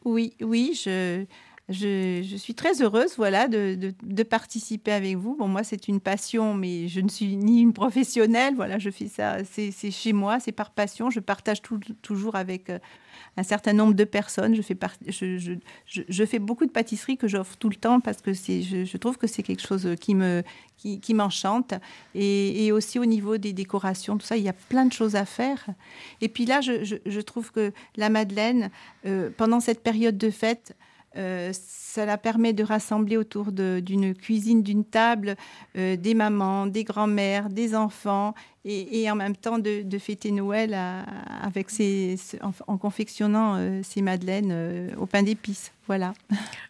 Oui, 0.06 0.36
oui, 0.42 0.80
je, 0.82 1.26
je, 1.70 2.36
suis 2.38 2.56
très 2.56 2.82
heureuse 2.82 3.14
voilà, 3.16 3.48
de, 3.48 4.24
participer 4.24 4.92
avec 4.92 5.16
vous. 5.16 5.36
Bon, 5.36 5.48
moi, 5.48 5.64
c'est 5.64 5.88
une 5.88 6.02
passion, 6.02 6.54
mais 6.54 6.90
je 6.90 7.00
ne 7.00 7.08
suis 7.08 7.38
ni 7.38 7.62
une 7.62 7.72
professionnelle. 7.72 8.54
Voilà, 8.56 8.80
je 8.80 8.90
fais 8.90 9.08
ça, 9.08 9.38
c'est 9.46 9.72
chez 9.92 10.12
moi, 10.12 10.40
c'est 10.42 10.52
par 10.52 10.72
passion. 10.72 11.10
Je 11.10 11.22
partage 11.22 11.62
toujours 12.02 12.36
avec 12.36 12.70
euh, 12.70 12.80
un 13.38 13.44
certain 13.44 13.72
nombre 13.72 13.94
de 13.94 14.04
personnes. 14.04 14.56
Je 14.56 14.62
fais, 16.26 16.40
beaucoup 16.40 16.66
de 16.66 16.72
pâtisseries 16.72 17.16
que 17.18 17.30
j'offre 17.30 17.56
tout 17.56 17.70
le 17.70 17.76
temps 17.76 18.02
parce 18.02 18.22
que 18.22 18.34
je, 18.34 18.98
trouve 18.98 19.18
que 19.18 19.28
c'est 19.28 19.44
quelque 19.44 19.66
chose 19.66 19.88
qui, 20.02 20.16
me, 20.16 20.44
qui, 20.76 21.14
m'enchante. 21.14 21.76
Et, 22.14 22.74
aussi 22.74 23.00
au 23.00 23.06
niveau 23.06 23.38
des 23.38 23.54
décorations, 23.54 24.18
tout 24.18 24.26
ça, 24.26 24.36
il 24.36 24.44
y 24.44 24.50
a 24.50 24.54
plein 24.54 24.86
de 24.86 24.92
choses 24.92 25.16
à 25.16 25.24
faire. 25.24 25.66
Et 26.20 26.28
puis 26.28 26.46
là, 26.46 26.60
je 26.60 27.22
trouve 27.22 27.54
que 27.54 27.72
la 27.96 28.10
Madeleine, 28.10 28.70
euh, 29.06 29.30
pendant 29.38 29.62
cette 29.62 29.82
période 29.82 30.18
de 30.18 30.30
fête, 30.30 30.76
euh, 31.16 31.52
ça 31.54 32.06
la 32.06 32.18
permet 32.18 32.54
de 32.54 32.64
rassembler 32.64 33.18
autour 33.18 33.52
d'une 33.52 34.16
cuisine, 34.16 34.64
d'une 34.64 34.84
table, 34.84 35.36
euh, 35.78 35.96
des 35.96 36.16
mamans, 36.16 36.66
des 36.66 36.84
grands-mères, 36.84 37.50
des 37.50 37.76
enfants, 37.76 38.34
et, 38.66 39.02
et 39.02 39.12
en 39.12 39.16
même 39.16 39.36
temps 39.36 39.60
de, 39.60 39.82
de 39.82 39.98
fêter 39.98 40.32
Noël 40.32 40.74
à- 40.74 41.02
avec 41.44 41.70
ce- 41.70 42.38
en, 42.44 42.52
en 42.68 42.78
confectionnant 42.78 43.56
euh, 43.58 43.82
ces 43.84 44.02
madeleines 44.02 44.52
euh, 44.52 44.90
au 44.98 45.06
pain 45.06 45.24
d'épices. 45.24 45.72
Voilà. 45.88 46.14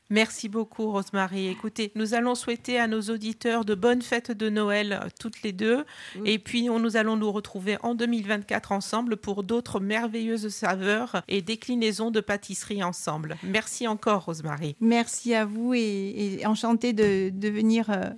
Merci 0.09 0.50
beaucoup, 0.50 0.89
Rosemary. 0.91 1.47
Écoutez, 1.47 1.91
nous 1.95 2.15
allons 2.15 2.33
souhaiter 2.33 2.79
à 2.79 2.88
nos 2.88 3.01
auditeurs 3.01 3.63
de 3.63 3.75
bonnes 3.75 4.01
fêtes 4.01 4.31
de 4.31 4.50
Noël, 4.50 5.00
euh, 5.03 5.07
toutes 5.19 5.43
les 5.43 5.51
deux. 5.51 5.85
Oui. 6.19 6.31
Et 6.31 6.39
puis, 6.39 6.67
on, 6.69 6.79
nous 6.79 6.97
allons 6.97 7.15
nous 7.15 7.31
retrouver 7.31 7.77
en 7.83 7.93
2024 7.93 8.71
ensemble 8.71 9.17
pour 9.17 9.43
d'autres 9.43 9.79
merveilleuses 9.79 10.50
saveurs 10.50 11.21
et 11.27 11.41
déclinaisons 11.43 12.09
de 12.09 12.21
pâtisserie 12.21 12.83
ensemble. 12.83 13.38
Merci 13.43 13.88
encore, 13.88 14.25
Rosemary. 14.25 14.75
Merci 14.81 15.35
à 15.35 15.45
vous 15.45 15.75
et, 15.75 16.39
et 16.39 16.45
enchantée 16.47 16.93
de, 16.93 17.29
de 17.29 17.50
venir 17.50 17.91
euh, 17.91 18.09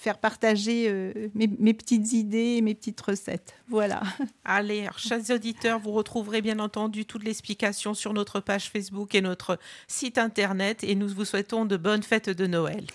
faire 0.00 0.16
partager 0.16 0.86
euh, 0.88 1.28
mes, 1.34 1.46
mes, 1.58 1.74
petites 1.74 2.14
idées, 2.14 2.62
mes 2.62 2.74
petites 2.74 3.00
recettes. 3.02 3.54
Voilà. 3.68 4.02
Allez, 4.46 4.88
chers 4.96 5.30
auditeurs, 5.30 5.78
vous 5.78 5.92
retrouverez 5.92 6.40
bien 6.40 6.58
entendu 6.58 7.04
toute 7.04 7.22
l'explication 7.22 7.92
sur 7.92 8.14
notre 8.14 8.40
page 8.40 8.70
Facebook 8.70 9.14
et 9.14 9.20
notre 9.20 9.58
site 9.88 10.16
internet. 10.16 10.82
Et 10.84 10.94
nous 10.94 11.08
vous 11.08 11.26
souhaitons 11.26 11.66
de 11.66 11.76
bonnes 11.76 12.02
fêtes 12.02 12.30
de 12.30 12.46
Noël. 12.46 12.86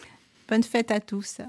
Bonne 0.50 0.64
fête 0.64 0.90
à 0.90 1.00
tous. 1.00 1.42